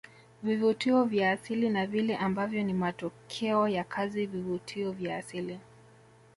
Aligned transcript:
Vivutio 0.43 1.03
vya 1.03 1.31
asili 1.31 1.69
na 1.69 1.87
vile 1.87 2.17
ambavyo 2.17 2.63
ni 2.63 2.73
matokeo 2.73 3.67
ya 3.67 3.83
kazi 3.83 4.25
vivutio 4.25 4.91
vya 4.91 5.17
asili 5.17 5.59